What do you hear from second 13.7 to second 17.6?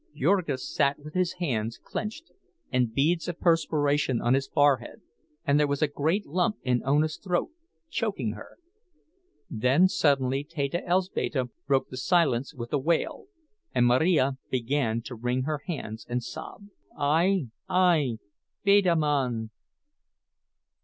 and Marija began to wring her hands and sob, "_Ai!